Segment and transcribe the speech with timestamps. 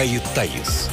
[0.00, 0.88] kayıttayız.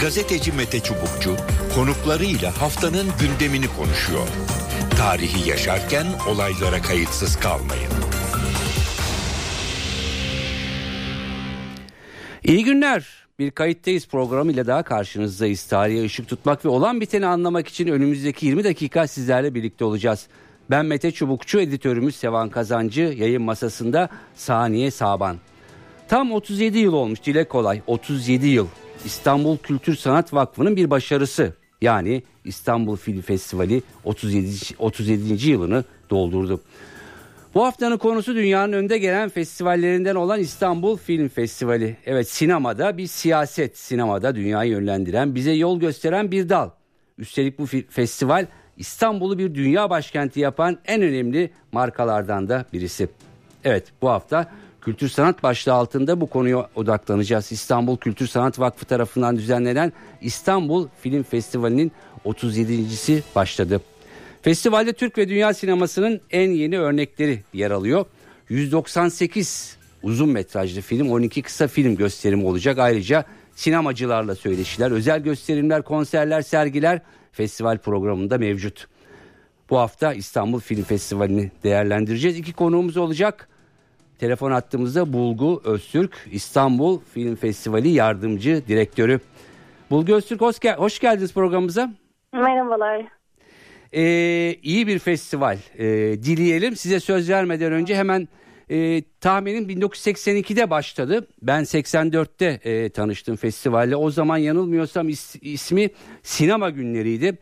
[0.00, 1.36] Gazeteci Mete Çubukçu
[1.74, 4.28] konuklarıyla haftanın gündemini konuşuyor.
[4.96, 7.92] Tarihi yaşarken olaylara kayıtsız kalmayın.
[12.44, 13.06] İyi günler.
[13.38, 15.62] Bir kayıttayız programıyla daha karşınızdayız.
[15.62, 20.26] Tarihe ışık tutmak ve olan biteni anlamak için önümüzdeki 20 dakika sizlerle birlikte olacağız.
[20.70, 25.36] Ben Mete Çubukçu, editörümüz Sevan Kazancı, yayın masasında Saniye Saban.
[26.08, 28.66] Tam 37 yıl olmuş dile kolay 37 yıl
[29.04, 31.52] İstanbul Kültür Sanat Vakfı'nın bir başarısı.
[31.80, 34.74] Yani İstanbul Film Festivali 37.
[34.78, 35.48] 37.
[35.50, 36.60] yılını doldurdu.
[37.54, 41.96] Bu haftanın konusu dünyanın önde gelen festivallerinden olan İstanbul Film Festivali.
[42.06, 46.70] Evet sinemada bir siyaset, sinemada dünyayı yönlendiren, bize yol gösteren bir dal.
[47.18, 53.08] Üstelik bu festival İstanbul'u bir dünya başkenti yapan en önemli markalardan da birisi.
[53.64, 54.50] Evet bu hafta
[54.88, 57.52] Kültür Sanat başlığı altında bu konuya odaklanacağız.
[57.52, 61.92] İstanbul Kültür Sanat Vakfı tarafından düzenlenen İstanbul Film Festivali'nin
[62.24, 63.80] 37.si başladı.
[64.42, 68.06] Festivalde Türk ve dünya sinemasının en yeni örnekleri yer alıyor.
[68.48, 72.78] 198 uzun metrajlı film, 12 kısa film gösterimi olacak.
[72.78, 77.00] Ayrıca sinemacılarla söyleşiler, özel gösterimler, konserler, sergiler
[77.32, 78.86] festival programında mevcut.
[79.70, 82.38] Bu hafta İstanbul Film Festivali'ni değerlendireceğiz.
[82.38, 83.48] İki konuğumuz olacak.
[84.18, 89.20] Telefon attığımızda Bulgu Öztürk İstanbul Film Festivali yardımcı direktörü.
[89.90, 91.90] Bulgu Öztürk hoş, gel hoş geldiniz programımıza.
[92.32, 93.04] Merhabalar.
[93.92, 95.86] Ee, iyi bir festival ee,
[96.22, 96.76] dileyelim.
[96.76, 98.28] Size söz vermeden önce hemen
[98.70, 101.28] e, tahminim 1982'de başladı.
[101.42, 103.96] Ben 84'te e, tanıştım festivalle.
[103.96, 105.90] O zaman yanılmıyorsam is, ismi
[106.22, 107.38] Sinema Günleriydi.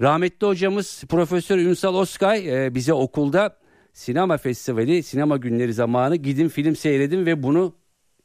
[0.00, 3.61] Rahmetli hocamız Profesör Ünsal Oskay e, bize okulda
[3.92, 7.74] sinema festivali, sinema günleri zamanı gidin film seyredin ve bunu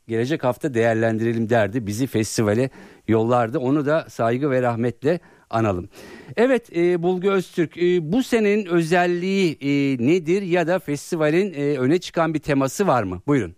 [0.07, 1.87] gelecek hafta değerlendirelim derdi.
[1.87, 2.69] Bizi festivale
[3.07, 3.59] yollardı.
[3.59, 5.89] Onu da saygı ve rahmetle analım.
[6.35, 9.69] Evet e, Bulgu Öztürk e, bu senenin özelliği e,
[10.07, 13.21] nedir ya da festivalin e, öne çıkan bir teması var mı?
[13.27, 13.55] Buyurun.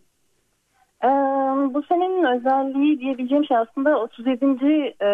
[1.59, 4.45] Ee, bu senenin özelliği diyebileceğim şey aslında 37.
[4.99, 5.07] E,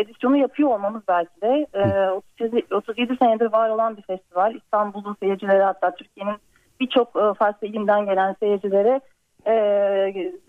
[0.00, 1.66] edisyonu yapıyor olmamız belki de.
[1.74, 4.54] E, 37, 37 senedir var olan bir festival.
[4.54, 6.36] İstanbul'un seyircileri hatta Türkiye'nin
[6.80, 9.00] birçok e, farklı ilimden gelen seyircilere
[9.46, 9.54] e,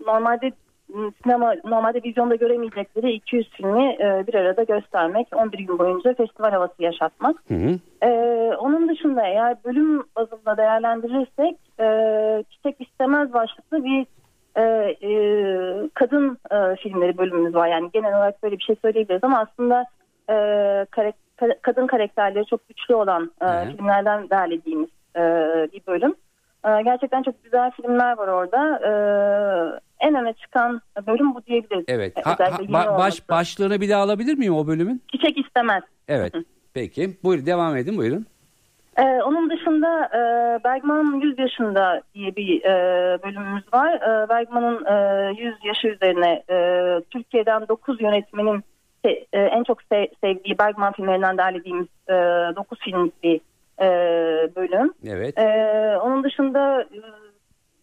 [0.06, 0.50] normalde
[1.22, 6.82] sinema normalde vizyonda göremeyecekleri 200 filmi e, bir arada göstermek, 11 gün boyunca festival havası
[6.82, 7.36] yaşatmak.
[7.48, 7.78] Hı hı.
[8.06, 8.10] E,
[8.56, 14.06] onun dışında eğer bölüm bazında değerlendirirsek e, Çiçek istemez başlıklı bir
[14.58, 14.62] e,
[15.02, 15.10] e,
[15.94, 17.68] kadın e, filmleri bölümümüz var.
[17.68, 19.84] Yani genel olarak böyle bir şey söyleyebiliriz ama aslında
[20.30, 20.34] e,
[20.90, 21.12] kare,
[21.62, 25.20] kadın karakterleri çok güçlü olan e, filmlerden derlediğimiz e,
[25.72, 26.14] bir bölüm.
[26.64, 28.78] E, gerçekten çok güzel filmler var orada.
[28.78, 28.90] E,
[30.06, 31.84] en öne çıkan bölüm bu diyebiliriz.
[31.88, 32.26] Evet.
[32.26, 32.36] Ha,
[32.72, 35.02] ha, baş, başlığını bir daha alabilir miyim o bölümün?
[35.12, 35.82] Çiçek istemez.
[36.08, 36.34] Evet.
[36.74, 37.18] Peki.
[37.24, 38.26] Buyurun devam edin buyurun.
[38.98, 40.20] Ee, onun dışında e,
[40.64, 42.72] Bergman 100 yaşında diye bir e,
[43.22, 43.94] bölümümüz var.
[43.94, 46.56] E, Bergman'ın e, 100 yaşı üzerine e,
[47.10, 48.64] Türkiye'den 9 yönetmenin
[49.04, 52.12] e, en çok sev, sevdiği Bergman filmlerinden derlediğimiz e,
[52.56, 53.40] 9 filmlik bir
[53.80, 53.86] e,
[54.56, 54.92] bölüm.
[55.06, 55.38] Evet.
[55.38, 55.46] E,
[56.02, 57.00] onun dışında e,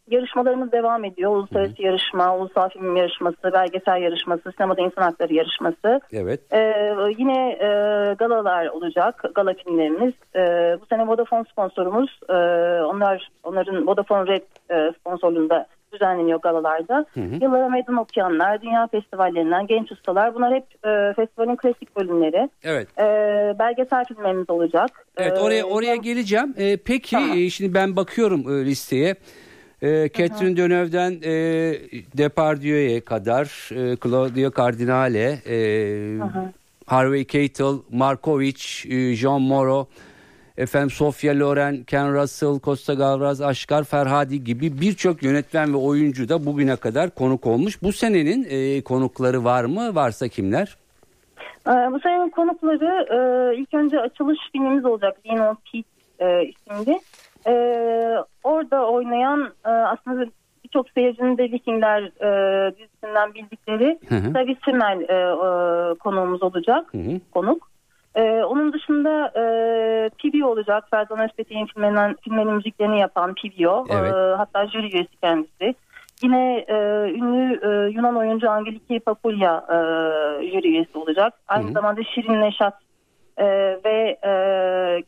[0.09, 1.31] yarışmalarımız devam ediyor.
[1.31, 1.81] Uluslararası Hı-hı.
[1.87, 6.01] yarışma, ulusal film yarışması, belgesel yarışması, sinemada insan hakları yarışması.
[6.13, 6.41] Evet.
[6.51, 6.73] Ee,
[7.17, 7.67] yine e,
[8.13, 10.13] galalar olacak, gala filmlerimiz.
[10.35, 12.19] Ee, bu sene Vodafone sponsorumuz.
[12.29, 12.33] Ee,
[12.83, 17.05] onlar onların Vodafone Red e, sponsorluğunda düzenleniyor galalarda.
[17.13, 17.35] Hı hı.
[17.41, 20.35] Yıllara meydan okuyanlar, dünya festivallerinden genç ustalar.
[20.35, 22.49] Bunlar hep e, festivalin klasik bölümleri.
[22.63, 22.87] Evet.
[22.99, 23.03] E,
[23.59, 25.05] belgesel filmlerimiz olacak.
[25.17, 26.53] Evet oraya e, oraya geleceğim.
[26.57, 27.37] E, peki tamam.
[27.37, 29.15] e, şimdi ben bakıyorum e, listeye.
[29.85, 31.33] E, Catherine Deneuve'den e,
[32.17, 35.57] Depardieu'ye kadar e, Claudia Cardinale, e,
[36.85, 39.87] Harvey Keitel, Markovic, e, Jean Moreau,
[40.57, 46.45] efendim Sofia Loren, Ken Russell, Costa Gavras, Aşkar Ferhadi gibi birçok yönetmen ve oyuncu da
[46.45, 47.83] bugüne kadar konuk olmuş.
[47.83, 49.95] Bu senenin e, konukları var mı?
[49.95, 50.77] Varsa kimler?
[51.67, 55.17] E, bu senenin konukları e, ilk önce açılış filmimiz olacak.
[55.25, 55.87] Lean Pete
[56.19, 56.99] e, isimli.
[57.47, 57.53] E,
[58.43, 60.25] orada oynayan e, aslında
[60.63, 63.99] birçok seyircinin de Vikingler e, dizisinden bildikleri
[64.33, 66.93] David Simmel e, e, konuğumuz olacak.
[66.93, 67.19] Hı hı.
[67.31, 67.69] Konuk.
[68.15, 69.43] E, onun dışında e,
[70.09, 70.83] Pivio olacak.
[70.91, 73.85] Ferdan Özpetek'in filmlerinden, filmlerin müziklerini yapan Pivio.
[73.89, 74.13] Evet.
[74.13, 75.75] E, hatta jüri üyesi kendisi.
[76.23, 76.75] Yine e,
[77.11, 79.75] ünlü e, Yunan oyuncu Angeliki Papulya e,
[80.51, 81.33] jüri üyesi olacak.
[81.47, 81.73] Aynı Hı-hı.
[81.73, 82.73] zamanda Şirin Neşat
[83.37, 83.45] e,
[83.85, 84.31] ve e,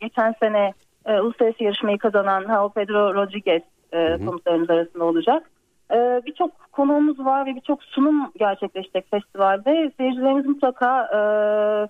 [0.01, 0.73] geçen sene
[1.07, 3.61] e, uluslararası yarışmayı kazanan Hao Pedro Rodriguez
[3.91, 5.49] e, konuklarımız arasında olacak.
[5.91, 9.91] Ee, birçok konuğumuz var ve birçok sunum gerçekleşecek festivalde.
[9.97, 11.19] Seyircilerimiz mutlaka e,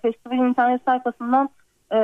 [0.02, 1.50] festivalin internet sayfasından
[1.94, 2.00] e,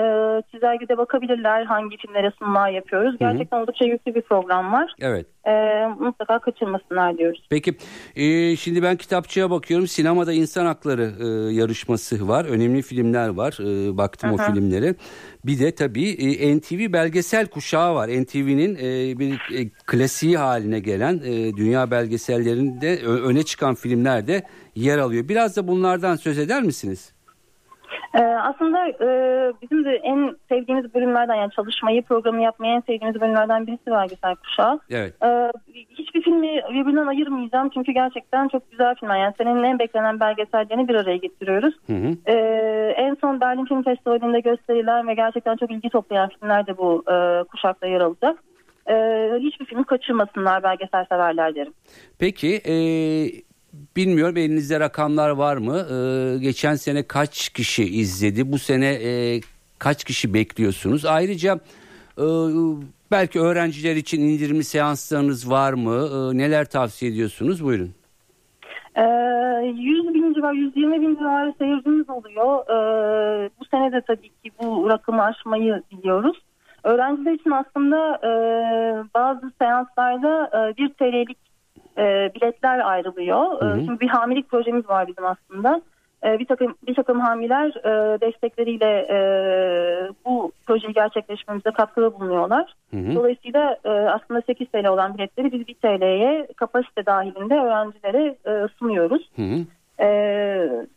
[0.51, 3.15] çizelgede bakabilirler hangi filmlere sunumlar yapıyoruz.
[3.19, 4.93] Gerçekten oldukça yüklü bir program var.
[4.99, 5.25] Evet.
[5.47, 5.51] E,
[5.99, 7.47] mutlaka kaçırmasınlar diyoruz.
[7.49, 7.75] Peki
[8.15, 9.87] e, şimdi ben kitapçıya bakıyorum.
[9.87, 12.45] Sinemada insan hakları e, yarışması var.
[12.45, 13.57] Önemli filmler var.
[13.61, 14.95] E, baktım o filmlere.
[15.45, 18.07] Bir de tabii e, NTV belgesel kuşağı var.
[18.07, 24.43] NTV'nin e, bir e, klasiği haline gelen e, dünya belgesellerinde öne çıkan filmler de
[24.75, 25.29] yer alıyor.
[25.29, 27.13] Biraz da bunlardan söz eder misiniz?
[28.13, 29.07] Ee, aslında e,
[29.61, 34.79] bizim de en sevdiğimiz bölümlerden yani çalışmayı programı yapmayı en sevdiğimiz bölümlerden birisi belgesel kuşağı.
[34.89, 35.13] Evet.
[35.23, 35.51] Ee,
[35.89, 39.17] hiçbir filmi birbirinden ayırmayacağım çünkü gerçekten çok güzel filmler.
[39.17, 41.73] Yani senin en beklenen belgesellerini bir araya getiriyoruz.
[41.87, 42.15] Hı hı.
[42.25, 47.03] Ee, en son Berlin Film Festivali'nde gösterilen ve gerçekten çok ilgi toplayan filmler de bu
[47.11, 48.43] e, kuşakta yer alacak.
[48.89, 51.73] Ee, hiçbir filmi kaçırmasınlar belgesel severler derim.
[52.19, 52.73] Peki e,
[53.97, 55.77] bilmiyorum elinizde rakamlar var mı?
[55.77, 58.51] E, geçen sene kaç kişi izledi?
[58.51, 59.41] Bu sene e,
[59.79, 61.05] kaç kişi bekliyorsunuz?
[61.05, 61.59] Ayrıca
[62.17, 62.25] e,
[63.11, 66.09] belki öğrenciler için indirimli seanslarınız var mı?
[66.13, 67.63] E, neler tavsiye ediyorsunuz?
[67.63, 67.91] Buyurun.
[68.95, 69.01] Ee,
[69.75, 72.63] 100 bin civar, 120 bin civarı seyircimiz oluyor.
[72.69, 76.37] Ee, bu sene de tabii ki bu rakamı aşmayı biliyoruz.
[76.83, 78.31] Öğrenciler için aslında e,
[79.13, 81.37] bazı seanslarda e, 1 TL'lik
[81.97, 83.61] e, biletler ayrılıyor.
[83.61, 83.77] Hı hı.
[83.77, 85.81] E, Şimdi bir hamilelik projemiz var bizim aslında.
[86.23, 89.17] E, bir takım bir takım hamiler e, destekleriyle e,
[90.25, 92.75] bu projeyi gerçekleşmemize katkıda bulunuyorlar.
[92.91, 93.15] Hı hı.
[93.15, 99.29] Dolayısıyla e, aslında 8 TL olan biletleri biz 1 TL'ye kapasite dahilinde öğrencilere e, sunuyoruz.
[99.35, 99.65] Hı hı.
[100.03, 100.07] E,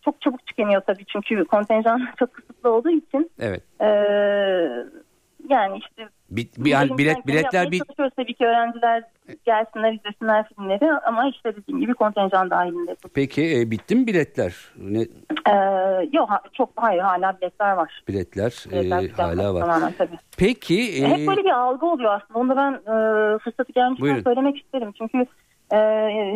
[0.05, 3.31] çok çabuk tükeniyor tabii çünkü kontenjan çok kısıtlı olduğu için.
[3.41, 3.63] Evet.
[3.81, 3.87] E,
[5.49, 9.03] yani işte Bir, bir, elimizden bilet biletler bir çalışıyoruz tabii ki öğrenciler
[9.45, 12.97] gelsinler izlesinler filmleri ama işte dediğim gibi kontenjan dahilinde.
[13.15, 14.55] peki e, bitti mi biletler?
[14.77, 15.01] Ne
[15.51, 15.55] E,
[16.13, 18.03] yok çok hayır hala biletler var.
[18.09, 19.61] biletler e, Biletler tükenmedi hala var.
[19.61, 20.19] Tamamen tabii.
[20.39, 22.39] Peki e, Hep böyle bir algı oluyor aslında.
[22.39, 24.23] Onu da ben e, fırsatı gelmişken Buyurun.
[24.23, 24.93] söylemek isterim.
[24.99, 25.19] Çünkü
[25.73, 25.77] e,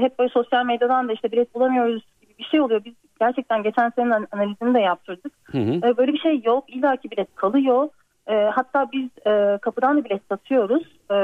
[0.00, 2.84] hep böyle sosyal medyadan da işte bilet bulamıyoruz gibi bir şey oluyor.
[2.84, 5.32] Biz gerçekten geçen senenin an- analizini de yaptırdık.
[5.44, 5.72] hı hı.
[5.86, 6.64] E, böyle bir şey yok.
[6.68, 7.88] İlla ki bilet kalıyor.
[8.30, 10.82] E, hatta biz e, kapıdan da bilet satıyoruz.
[11.10, 11.16] E,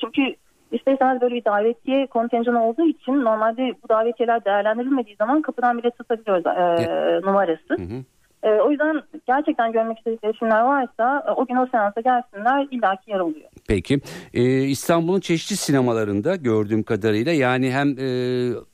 [0.00, 0.34] çünkü
[0.72, 5.96] ister istemez böyle bir davetiye kontenjanı olduğu için normalde bu davetiyeler değerlendirilmediği zaman kapıdan bilet
[5.96, 6.86] satabiliyoruz e,
[7.26, 7.74] numarası.
[7.74, 8.04] Hı hı.
[8.42, 13.10] E, o yüzden gerçekten görmek istedikleri filmler varsa e, o gün o seansa gelsinler illaki
[13.10, 13.48] yer oluyor.
[13.68, 14.00] Peki
[14.34, 18.08] Ee, İstanbul'un çeşitli sinemalarında gördüğüm kadarıyla yani hem e,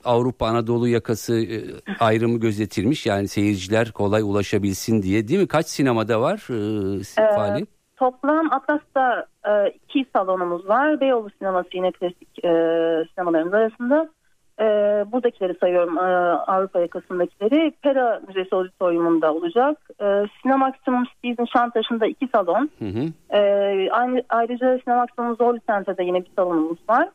[0.05, 1.57] Avrupa Anadolu yakası e,
[2.01, 5.49] ayrımı gözetilmiş yani seyirciler kolay ulaşabilsin diye değil mi?
[5.49, 7.69] Kaç sinemada var e, Ee, faaliyet?
[7.97, 11.01] Toplam Atlas'ta e, iki salonumuz var.
[11.01, 12.51] Beyoğlu sineması yine klasik e,
[13.15, 14.09] sinemalarımız arasında.
[14.61, 14.64] E,
[15.12, 16.00] buradakileri sayıyorum e,
[16.47, 17.73] Avrupa yakasındakileri.
[17.82, 19.79] Pera Müzesi Auditorium'unda olacak.
[20.00, 20.05] E,
[20.43, 22.70] Sinemaksimum Steve'in Şantaşı'nda iki salon.
[22.79, 23.37] Hı hı.
[23.37, 23.41] E,
[23.91, 27.08] aynı, ayrıca Sinemaksimum Zorlu Center'da yine bir salonumuz var.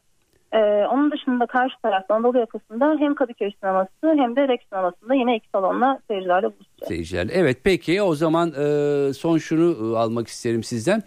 [0.54, 5.36] E, onun dışında karşı tarafta Anadolu yakasında hem Kadıköy sineması hem de Rex sinemasında yine
[5.36, 6.88] iki salonla seyircilerle buluşacağız.
[6.88, 7.28] Seyirciler.
[7.34, 11.04] Evet peki o zaman e, son şunu e, almak isterim sizden.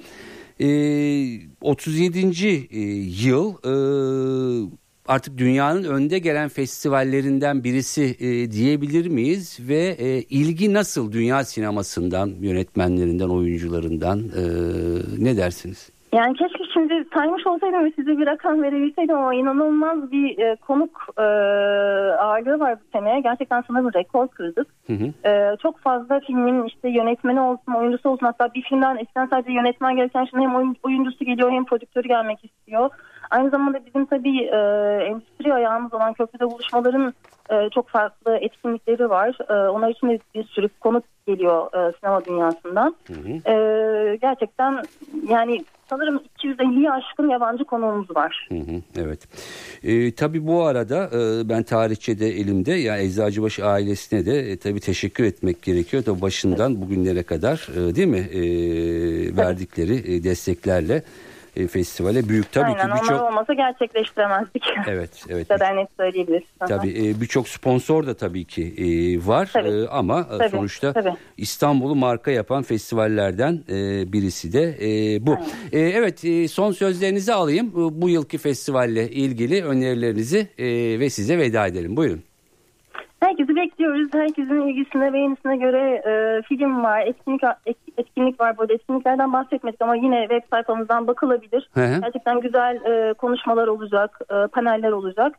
[0.60, 0.66] E,
[1.60, 2.18] 37.
[2.18, 2.80] e,
[3.28, 3.72] yıl e,
[5.08, 9.58] artık dünyanın önde gelen festivallerinden birisi e, diyebilir miyiz?
[9.68, 14.42] Ve e, ilgi nasıl dünya sinemasından, yönetmenlerinden, oyuncularından e,
[15.18, 15.90] ne dersiniz?
[16.14, 21.06] Yani keşke şimdi saymış olsaydım ve size bir rakam verebilseydim ama inanılmaz bir e, konuk
[21.18, 21.22] e,
[22.22, 23.20] ağırlığı var bu sene.
[23.20, 24.66] Gerçekten sanırım rekor kırdık.
[24.86, 25.28] Hı hı.
[25.28, 28.26] E, çok fazla filmin işte yönetmeni olsun, oyuncusu olsun.
[28.26, 32.44] Hatta bir filmden eskiden sadece yönetmen gelirken şimdi hem oyun- oyuncusu geliyor hem prodüktörü gelmek
[32.44, 32.90] istiyor.
[33.30, 34.56] Aynı zamanda bizim tabii e,
[35.04, 37.14] endüstri ayağımız olan köprüde buluşmaların
[37.50, 39.38] e, çok farklı etkinlikleri var.
[39.48, 42.96] E, onlar için de bir sürü konuk geliyor e, sinema dünyasından.
[43.06, 43.50] Hı hı.
[43.52, 44.82] E, gerçekten
[45.28, 48.48] yani sanırım 250'yi aşkın yabancı konuğumuz var.
[48.48, 49.28] Hı hı, evet.
[49.82, 55.24] Ee, tabii bu arada e, ben tarihçede elimde ya Eczacıbaşı ailesine de e, tabii teşekkür
[55.24, 56.02] etmek gerekiyor.
[56.02, 58.42] Tabii başından bugünlere kadar e, değil mi e,
[59.36, 61.02] verdikleri e, desteklerle
[61.56, 64.64] e, festivale büyük tabii Aynen ki birçok olmasa gerçekleştiremezdik.
[64.88, 66.48] evet evet Bu kadar net söyleyebiliriz.
[66.68, 68.86] Tabii e, birçok sponsor da tabii ki e,
[69.26, 69.68] var Tabii.
[69.68, 71.14] E, ama e, Tabii, sonuçta tabii.
[71.36, 75.36] İstanbul'u marka yapan festivallerden e, birisi de e, bu.
[75.72, 77.72] E, evet e, son sözlerinizi alayım.
[77.74, 80.66] Bu, bu yılki festivalle ilgili önerilerinizi e,
[81.00, 81.96] ve size veda edelim.
[81.96, 82.22] Buyurun.
[83.24, 84.08] Herkesi bekliyoruz.
[84.12, 88.58] Herkesin ilgisine, beğenisine göre e, film var, etkinlik et- etkinlik var.
[88.58, 91.68] Böyle etkinliklerden bahsetmedik ama yine web sayfamızdan bakılabilir.
[91.74, 92.00] Hı hı.
[92.00, 95.34] Gerçekten güzel e, konuşmalar olacak, e, paneller olacak.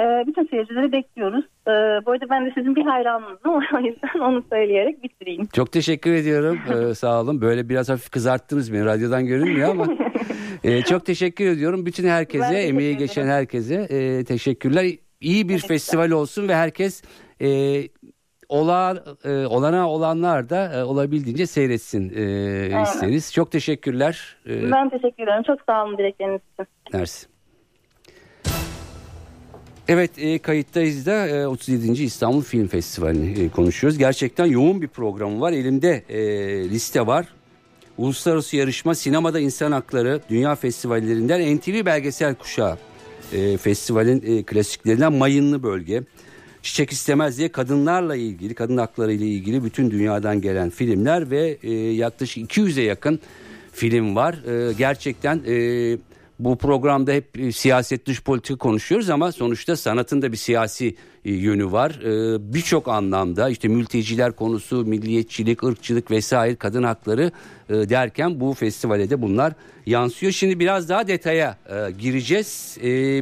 [0.00, 1.44] Ee, bütün seyircileri bekliyoruz.
[1.68, 1.70] Ee,
[2.06, 3.52] bu arada ben de sizin bir hayranınızım.
[3.76, 5.46] O yüzden onu söyleyerek bitireyim.
[5.46, 6.58] Çok teşekkür ediyorum.
[6.90, 7.40] Ee, sağ olun.
[7.40, 8.84] Böyle biraz hafif kızarttınız beni.
[8.84, 9.86] Radyodan görünmüyor ama.
[10.64, 11.86] Ee, çok teşekkür ediyorum.
[11.86, 14.84] Bütün herkese, emeği geçen herkese e, teşekkürler.
[15.20, 15.68] İyi bir Teşekkürler.
[15.78, 17.02] festival olsun ve herkes
[17.40, 17.82] e,
[18.48, 23.32] ola, e, olana olanlar da e, olabildiğince seyretsin e, isteriz.
[23.32, 24.36] Çok teşekkürler.
[24.48, 25.42] E, Ben teşekkür ederim.
[25.46, 26.66] Çok sağ olun dilekleriniz için.
[26.92, 27.26] Mersi.
[29.88, 32.02] Evet e, kayıttayız da e, 37.
[32.02, 33.98] İstanbul Film Festivali'ni e, konuşuyoruz.
[33.98, 35.52] Gerçekten yoğun bir programı var.
[35.52, 36.18] Elimde e,
[36.70, 37.26] liste var.
[37.98, 42.78] Uluslararası yarışma sinemada insan hakları dünya festivallerinden NTV belgesel kuşağı
[43.32, 46.02] e, festivalin e, klasiklerinden Mayınlı Bölge.
[46.62, 51.72] Çiçek istemez diye kadınlarla ilgili kadın hakları ile ilgili bütün dünyadan gelen filmler ve e,
[51.72, 53.20] yaklaşık 200'e yakın
[53.72, 54.34] film var.
[54.68, 55.98] E, gerçekten e,
[56.38, 61.32] bu programda hep e, siyaset dış politika konuşuyoruz ama sonuçta sanatın da bir siyasi e,
[61.32, 61.90] yönü var.
[61.90, 67.30] E, Birçok anlamda işte mülteciler konusu, milliyetçilik, ırkçılık vesaire kadın hakları
[67.68, 69.52] e, derken bu festivale de bunlar
[69.86, 70.32] yansıyor.
[70.32, 72.78] Şimdi biraz daha detaya e, gireceğiz.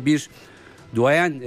[0.07, 0.31] Bir
[0.95, 1.41] duayen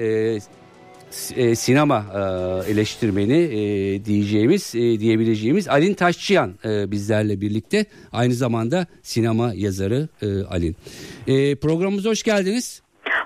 [1.35, 8.87] e, sinema e, eleştirmeni e, diyeceğimiz e, diyebileceğimiz Alin Taşçıyan e, bizlerle birlikte aynı zamanda
[9.01, 10.75] sinema yazarı e, Alin.
[11.27, 12.81] E, programımıza hoş geldiniz.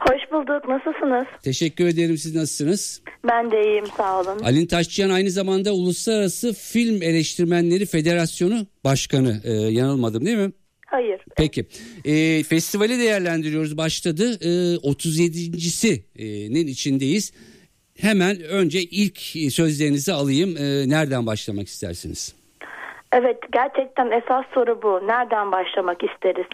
[0.09, 0.69] Hoş bulduk.
[0.69, 1.27] Nasılsınız?
[1.43, 3.01] Teşekkür ederim siz nasılsınız?
[3.27, 4.39] Ben de iyiyim sağ olun.
[4.43, 10.51] Alin Taşçıyan aynı zamanda Uluslararası Film Eleştirmenleri Federasyonu Başkanı e, yanılmadım değil mi?
[10.91, 11.21] Hayır.
[11.37, 11.65] Peki.
[12.05, 13.77] E, festivali değerlendiriyoruz.
[13.77, 14.37] Başladı.
[14.41, 17.33] E, 37.sinin içindeyiz.
[18.01, 19.17] Hemen önce ilk
[19.53, 20.49] sözlerinizi alayım.
[20.57, 22.35] E, nereden başlamak istersiniz?
[23.13, 25.07] Evet gerçekten esas soru bu.
[25.07, 26.45] Nereden başlamak isteriz?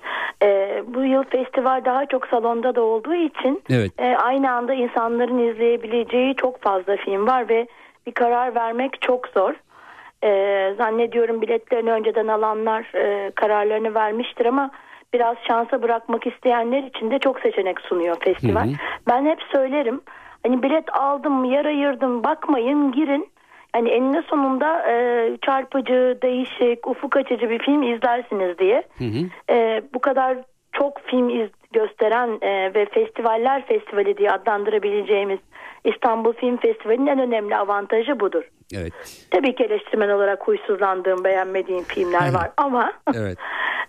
[0.44, 3.92] Ee, bu yıl festival daha çok salonda da olduğu için Evet.
[4.00, 7.68] e, aynı anda insanların izleyebileceği çok fazla film var ve
[8.08, 9.54] bir karar vermek çok zor.
[10.24, 14.72] Ee, zannediyorum biletlerini önceden alanlar e, kararlarını vermiştir ama
[15.14, 18.66] biraz şansa bırakmak isteyenler için de çok seçenek sunuyor festival.
[18.66, 18.76] Hı hı.
[19.08, 20.02] Ben hep söylerim
[20.44, 23.30] hani bilet aldım yer ayırdım bakmayın girin.
[23.74, 28.84] Hani eninde sonunda e, çarpıcı, değişik, ufuk açıcı bir film izlersiniz diye.
[28.98, 29.54] Hı hı.
[29.54, 30.38] E, bu kadar
[30.74, 35.40] çok film iz gösteren e, ve festivaller festivali diye adlandırabileceğimiz
[35.84, 38.44] İstanbul Film Festivali'nin en önemli avantajı budur.
[38.76, 38.94] Evet.
[39.32, 43.38] Tabii ki eleştirmen olarak huysuzlandığım, beğenmediğim filmler var ama Evet.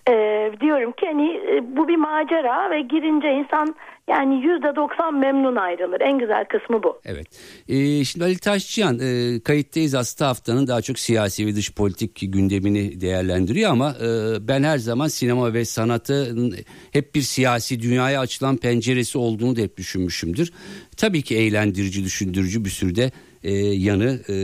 [0.09, 3.75] e, diyorum ki hani e, bu bir macera ve girince insan
[4.09, 6.01] yani yüzde doksan memnun ayrılır.
[6.01, 6.99] En güzel kısmı bu.
[7.05, 7.27] Evet.
[7.69, 13.01] Ee, şimdi Ali Taşçıyan e, kayıttayız aslında haftanın daha çok siyasi ve dış politik gündemini
[13.01, 14.07] değerlendiriyor ama e,
[14.47, 16.55] ben her zaman sinema ve sanatın
[16.91, 20.53] hep bir siyasi dünyaya açılan penceresi olduğunu da hep düşünmüşümdür.
[20.97, 23.11] Tabii ki eğlendirici, düşündürücü bir sürü de
[23.43, 24.35] e, yanı e,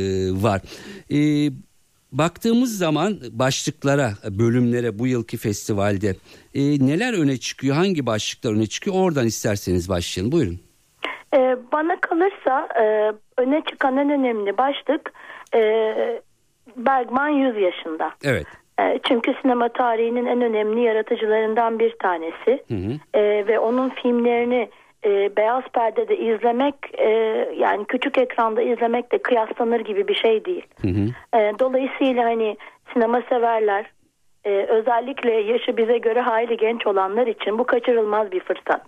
[0.44, 0.62] var.
[1.12, 1.50] E,
[2.18, 6.10] baktığımız zaman başlıklara, bölümlere bu yılki festivalde
[6.54, 10.32] e, neler öne çıkıyor, hangi başlıklar öne çıkıyor oradan isterseniz başlayalım.
[10.32, 10.60] Buyurun.
[11.34, 15.14] Ee, bana kalırsa e, öne çıkan en önemli başlık
[15.56, 15.62] e,
[16.78, 18.12] Bergman 100 yaşında.
[18.24, 18.46] Evet.
[18.80, 23.20] E, çünkü sinema tarihinin en önemli yaratıcılarından bir tanesi Hı hı.
[23.20, 24.70] E, ve onun filmlerini
[25.06, 27.10] e, beyaz perdede izlemek e,
[27.58, 30.66] yani küçük ekranda izlemek de kıyaslanır gibi bir şey değil.
[30.82, 31.40] Hı hı.
[31.40, 32.58] E, dolayısıyla hani
[32.94, 33.86] sinema severler
[34.46, 38.82] e, özellikle yaşı bize göre hayli genç olanlar için bu kaçırılmaz bir fırsat.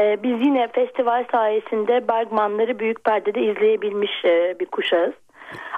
[0.00, 5.14] E, biz yine festival sayesinde Bergmanları büyük perdede izleyebilmiş e, bir kuşağız.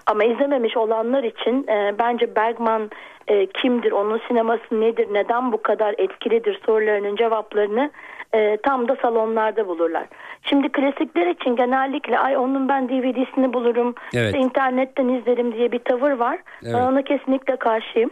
[0.06, 2.90] Ama izlememiş olanlar için e, bence Bergman
[3.28, 7.90] e, kimdir, onun sineması nedir, neden bu kadar etkilidir sorularının cevaplarını
[8.34, 10.04] e, tam da salonlarda bulurlar.
[10.42, 14.26] Şimdi klasikler için genellikle ay onun ben DVD'sini bulurum, Evet.
[14.26, 16.38] işte internetten izlerim diye bir tavır var.
[16.62, 16.74] Evet.
[16.74, 18.10] Ben ona kesinlikle karşıyım.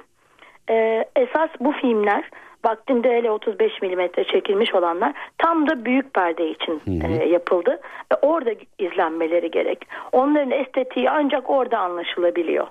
[0.71, 2.31] E, esas bu filmler
[2.65, 7.81] vaktinde hele 35 milimetre çekilmiş olanlar tam da büyük perde için e, yapıldı
[8.13, 9.89] ve orada izlenmeleri gerek.
[10.13, 12.67] Onların estetiği ancak orada anlaşılabiliyor.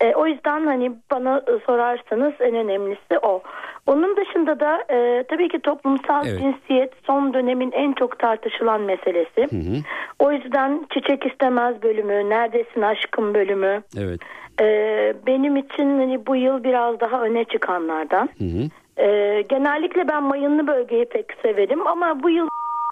[0.00, 3.42] E, o yüzden hani bana sorarsanız en önemlisi o.
[3.88, 6.40] Onun dışında da e, tabii ki toplumsal Evet.
[6.40, 9.46] cinsiyet son dönemin en çok tartışılan meselesi.
[10.18, 14.20] O yüzden Çiçek istemez bölümü, Neredesin aşkım bölümü, Evet.
[14.60, 18.28] ee, benim için hani bu yıl biraz daha öne çıkanlardan.
[18.38, 18.68] Hı hı.
[19.04, 22.48] Ee, genellikle ben mayınlı bölgeyi pek severim ama bu yıl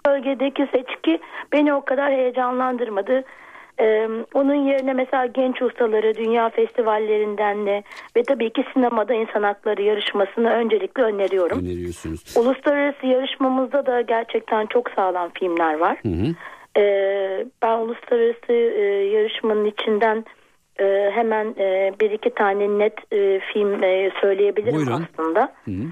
[0.07, 1.19] bölgedeki seçki
[1.53, 3.23] beni o kadar heyecanlandırmadı.
[3.79, 7.83] Ee, onun yerine mesela genç ustaları dünya festivallerinden de
[8.15, 11.59] ve tabii ki sinemada insan hakları yarışmasını öncelikle öneriyorum.
[11.59, 12.37] Öneriyorsunuz.
[12.37, 15.97] Uluslararası yarışmamızda da gerçekten çok sağlam filmler var.
[16.01, 16.35] Hı hı.
[16.77, 20.25] Ee, ben uluslararası e, yarışmanın içinden
[20.79, 25.07] e, hemen e, bir iki tane net e, film e, söyleyebilirim Buyurun.
[25.13, 25.53] aslında.
[25.65, 25.83] Hı hı.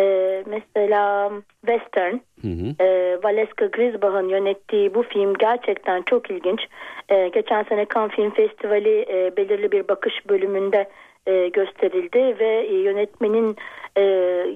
[0.00, 1.32] E, mesela
[1.66, 2.84] Western, Hı hı.
[2.84, 6.60] e, Valeska Grisbach'ın yönettiği bu film gerçekten çok ilginç.
[7.08, 10.88] E, geçen sene Cannes Film Festivali e, belirli bir bakış bölümünde
[11.26, 13.56] e, gösterildi ve e, yönetmenin
[13.96, 14.02] e,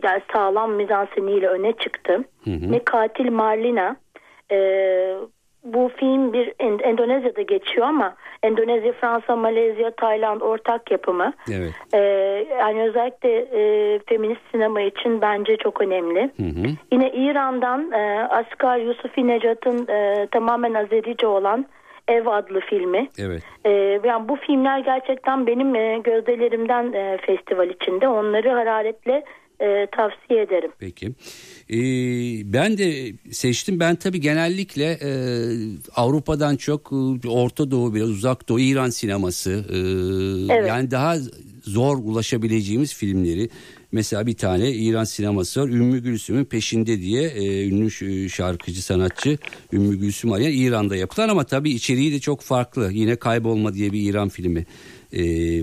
[0.02, 2.24] yani sağlam mizanseniyle öne çıktı.
[2.44, 2.72] Hı hı.
[2.72, 3.96] Ve Katil Marlina
[4.52, 4.56] e,
[5.74, 11.32] bu film bir End- Endonezya'da geçiyor ama Endonezya, Fransa, Malezya, Tayland ortak yapımı.
[11.52, 11.72] Evet.
[11.94, 11.98] E,
[12.60, 16.20] yani özellikle e, feminist sinema için bence çok önemli.
[16.20, 16.66] Hı hı.
[16.92, 21.66] Yine İran'dan e, Asgar Yusufi Necat'ın e, tamamen Azerice olan
[22.08, 23.08] Ev adlı filmi.
[23.18, 23.42] Evet.
[23.64, 23.70] E,
[24.04, 28.08] yani bu filmler gerçekten benim e, gözdelerimden e, festival içinde.
[28.08, 29.24] Onları hararetle
[29.60, 30.72] e, tavsiye ederim.
[30.80, 31.06] Peki.
[31.70, 33.80] Ee, ben de seçtim.
[33.80, 35.10] Ben tabii genellikle e,
[35.96, 36.92] Avrupa'dan çok
[37.24, 39.76] e, Orta Doğu biraz uzak Doğu İran sineması e,
[40.54, 40.68] Evet.
[40.68, 41.16] yani daha
[41.62, 43.48] zor ulaşabileceğimiz filmleri
[43.92, 49.38] mesela bir tane İran sineması var Ümmü Gülsüm'ün peşinde diye e, ünlü şarkıcı sanatçı
[49.72, 54.10] Ümmü Gülsüm arayan İran'da yapılan ama tabii içeriği de çok farklı yine Kaybolma diye bir
[54.10, 54.66] İran filmi
[55.12, 55.22] e,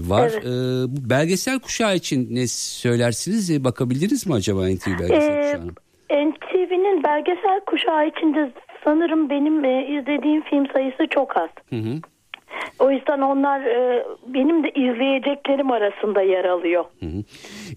[0.10, 0.32] var.
[0.34, 0.46] Evet.
[0.46, 0.50] E,
[0.98, 3.50] bu belgesel kuşağı için ne söylersiniz?
[3.52, 5.72] E, bakabildiniz mi acaba NTV belgesel Ee, kuşağına?
[6.14, 8.52] NTV'nin belgesel kuşağı içinde
[8.84, 11.50] sanırım benim e, izlediğim film sayısı çok az.
[11.70, 11.94] Hı hı.
[12.80, 16.86] O yüzden onlar e, benim de izleyeceklerim arasında yer alıyor.
[17.00, 17.20] Hı hı.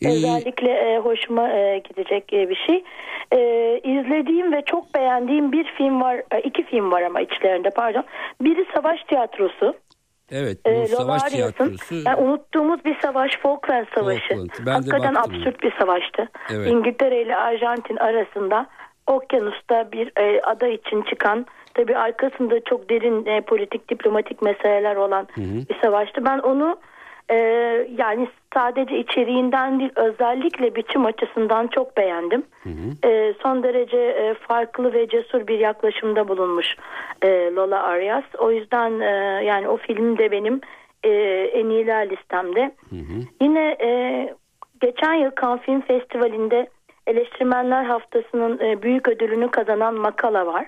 [0.03, 2.85] E, Özellikle e, hoşuma e, gidecek e, bir şey.
[3.33, 3.41] E,
[3.85, 8.05] izlediğim ve çok beğendiğim bir film var, e, iki film var ama içlerinde pardon.
[8.41, 9.75] Biri Savaş Tiyatrosu.
[10.31, 11.95] Evet bu E, savaş tiyatrosu.
[11.95, 14.29] yani unuttuğumuz bir savaş Falkland Savaşı.
[14.29, 14.51] Falkland.
[14.59, 15.35] Ben de Hakikaten baktım.
[15.35, 16.29] absürt bir savaştı.
[16.55, 16.69] Evet.
[16.73, 18.67] İngiltere ile Arjantin arasında
[19.07, 25.29] okyanusta bir e, ada için çıkan tabi arkasında çok derin e, politik diplomatik meseleler olan
[25.37, 26.25] bir savaştı.
[26.25, 26.77] Ben onu
[27.31, 27.37] e,
[27.99, 32.43] yani sadece içeriğinden değil özellikle biçim açısından çok beğendim.
[33.05, 36.67] E, son derece e, farklı ve cesur bir yaklaşımda bulunmuş
[37.23, 38.25] e, Lola Arias.
[38.39, 40.61] O yüzden e, yani o film de benim
[41.05, 41.11] e,
[41.55, 42.75] en iyiler listemde.
[43.41, 43.89] Yine e,
[44.81, 46.69] geçen yıl Cannes Film Festivali'nde
[47.07, 50.67] Eleştirmenler Haftası'nın e, büyük ödülünü kazanan Makala var.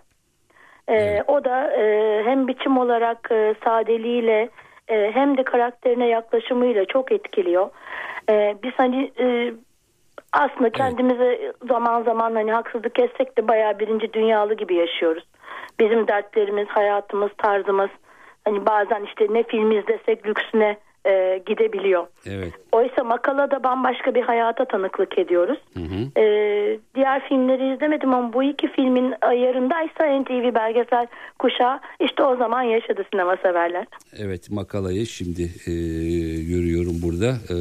[0.89, 4.49] E, O da e, hem biçim olarak e, sadeliğiyle
[4.89, 7.71] e, hem de karakterine yaklaşımıyla çok etkiliyor.
[8.31, 9.55] E, biz hani e,
[10.33, 15.25] aslında kendimize zaman zaman hani haksızlık etsek de bayağı birinci dünyalı gibi yaşıyoruz.
[15.81, 17.91] Bizim dertlerimiz, hayatımız, tarzımız
[18.45, 20.77] hani bazen işte ne film izlesek lüksüne
[21.09, 22.07] e, gidebiliyor.
[22.27, 22.53] Evet.
[22.73, 25.59] Oysa makalada bambaşka bir hayata tanıklık ediyoruz.
[26.17, 31.07] Ee, diğer filmleri izlemedim ama bu iki filmin ayarındaysa NTV belgesel
[31.39, 33.87] kuşağı işte o zaman yaşadı sinema severler.
[34.19, 35.73] Evet makalayı şimdi e,
[36.43, 37.27] görüyorum burada.
[37.27, 37.57] E,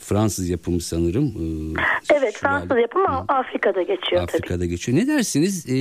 [0.00, 1.24] Fransız yapımı sanırım.
[1.26, 4.36] E, Evet şu Fransız yapımı ama Afrika'da geçiyor tabii.
[4.36, 4.98] Afrika'da geçiyor.
[4.98, 5.66] Ne dersiniz?
[5.70, 5.76] E,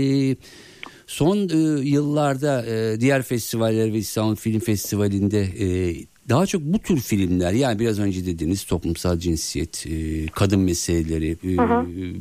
[1.08, 5.96] son e, yıllarda e, diğer festivaller ve İstanbul Film Festivali'nde e,
[6.30, 11.56] daha çok bu tür filmler yani biraz önce dediğiniz toplumsal cinsiyet, e, kadın meseleleri, e,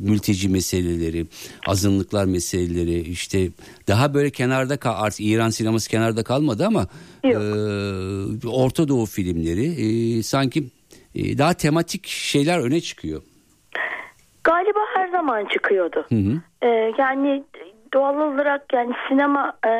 [0.09, 1.25] mülteci meseleleri,
[1.67, 3.47] azınlıklar meseleleri işte
[3.87, 6.87] daha böyle kenarda kal artık İran sineması kenarda kalmadı ama
[7.23, 7.43] Yok.
[8.43, 10.63] e, Orta Doğu filmleri e, sanki
[11.15, 13.21] e, daha tematik şeyler öne çıkıyor.
[14.43, 16.05] Galiba her zaman çıkıyordu.
[16.09, 16.41] Hı hı.
[16.61, 17.43] Ee, yani
[17.93, 19.71] doğal olarak yani sinema e,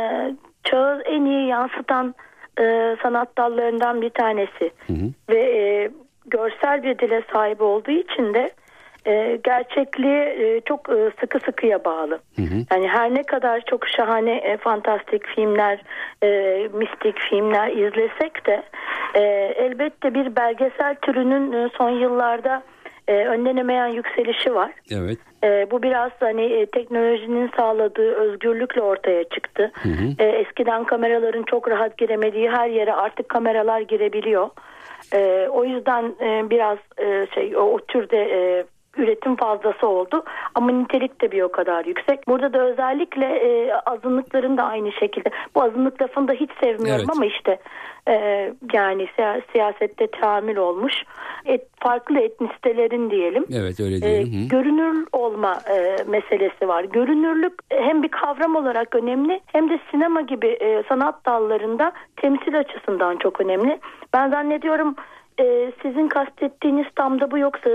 [0.63, 2.15] çağı en iyi yansıtan
[2.59, 4.71] e, sanat dallarından bir tanesi.
[5.29, 5.91] Ve e,
[6.25, 8.49] görsel bir dile sahip olduğu için de
[9.05, 12.19] e, gerçekliğe e, çok e, sıkı sıkıya bağlı.
[12.71, 15.83] Yani her ne kadar çok şahane e, fantastik filmler,
[16.23, 16.27] e,
[16.73, 18.63] mistik filmler izlesek de
[19.15, 19.21] e,
[19.57, 22.63] elbette bir belgesel türünün e, son yıllarda
[23.09, 24.71] e, önlenemeyen yükselişi var.
[24.91, 25.17] Evet.
[25.43, 29.71] E, bu biraz hani e, teknolojinin sağladığı özgürlükle ortaya çıktı.
[30.19, 34.49] E, eskiden kameraların çok rahat giremediği her yere artık kameralar girebiliyor.
[35.13, 38.63] E, o yüzden e, biraz e, şey o, o türde e,
[38.97, 40.23] üretim fazlası oldu
[40.55, 42.27] ama nitelik de bir o kadar yüksek.
[42.27, 45.29] Burada da özellikle e, azınlıkların da aynı şekilde.
[45.55, 47.09] Bu azınlık lafını da hiç sevmiyorum Evet.
[47.15, 47.59] ama işte
[48.07, 48.13] e,
[48.73, 50.93] yani siya- siyasette tahammül olmuş.
[51.45, 53.45] Et, farklı etnisitelerin diyelim.
[53.53, 54.43] Evet öyle E, diyelim.
[54.43, 54.47] Hı.
[54.47, 56.83] görünür olma e, meselesi var.
[56.83, 62.59] Görünürlük e, hem bir kavram olarak önemli hem de sinema gibi e, sanat dallarında temsil
[62.59, 63.79] açısından çok önemli.
[64.13, 64.95] Ben zannediyorum
[65.39, 67.69] e, sizin kastettiğiniz tam da bu yoksa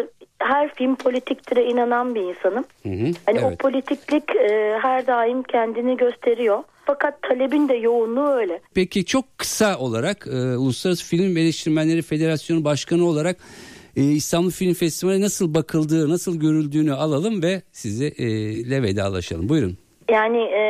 [0.44, 2.64] her film politiktire inanan bir insanım.
[2.82, 3.10] Hı hı.
[3.26, 3.58] Hani o Evet.
[3.58, 6.62] politiklik e, her daim kendini gösteriyor.
[6.86, 8.60] Fakat talebin de yoğunluğu öyle.
[8.74, 13.36] Peki çok kısa olarak e, Uluslararası Film Eleştirmenleri Federasyonu Başkanı olarak
[13.96, 19.48] e, İstanbul Film Festivali nasıl bakıldığı, nasıl görüldüğünü alalım ve sizinle vedalaşalım.
[19.48, 19.78] Buyurun.
[20.10, 20.62] Yani e,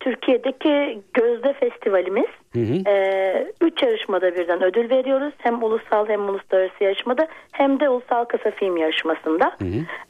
[0.00, 2.90] Türkiye'deki Gözde Festivalimiz Hı hı.
[2.90, 5.34] e, üç yarışmada birden ödül veriyoruz.
[5.38, 9.56] Hem ulusal hem uluslararası yarışmada hem de ulusal kısa film yarışmasında.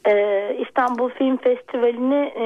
[0.05, 0.13] E,
[0.67, 2.45] İstanbul Film Festivali'ni e,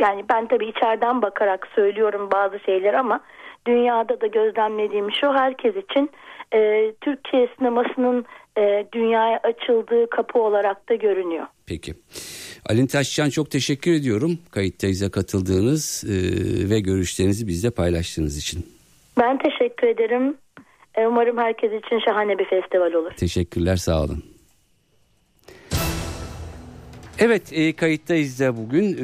[0.00, 3.20] yani ben tabii içeriden bakarak söylüyorum bazı şeyler ama
[3.66, 6.10] dünyada da gözlemlediğim şu herkes için
[6.54, 8.24] e, Türkiye sinemasının
[8.58, 11.46] e, dünyaya açıldığı kapı olarak da görünüyor.
[11.66, 11.94] Peki.
[12.70, 16.14] Alin Taşcan çok teşekkür ediyorum kayıttayıza katıldığınız e,
[16.70, 18.73] ve görüşlerinizi bizle paylaştığınız için.
[19.20, 20.36] Ben teşekkür ederim.
[20.94, 23.12] E, Umarım herkes için şahane bir festival olur.
[23.16, 24.24] Teşekkürler sağ olun.
[27.18, 29.00] Evet e, kayıttayız da bugün e,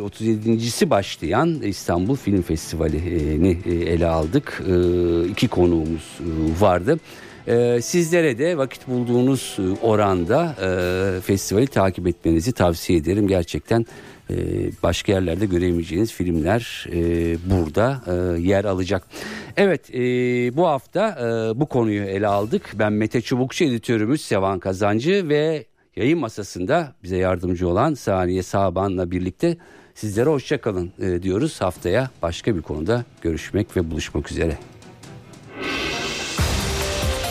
[0.00, 4.62] 37.si başlayan İstanbul Film Festivali'ni e, ele aldık.
[4.68, 4.74] E,
[5.28, 6.98] iki konuğumuz e, vardı.
[7.46, 13.28] E, sizlere de vakit bulduğunuz e, oranda e, festivali takip etmenizi tavsiye ederim.
[13.28, 13.86] Gerçekten
[14.30, 14.34] e,
[14.82, 16.98] başka yerlerde göremeyeceğiniz filmler e,
[17.50, 19.02] burada e, yer alacak.
[19.56, 20.00] Evet e,
[20.56, 22.70] bu hafta e, bu konuyu ele aldık.
[22.74, 25.64] Ben Mete Çubukçu editörümüz Sevan Kazancı ve
[25.96, 29.56] yayın masasında bize yardımcı olan Saniye Saban'la birlikte
[29.94, 31.60] sizlere hoşçakalın e, diyoruz.
[31.60, 34.58] Haftaya başka bir konuda görüşmek ve buluşmak üzere.